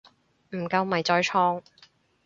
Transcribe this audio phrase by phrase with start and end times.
[0.49, 1.61] 唔夠咪再創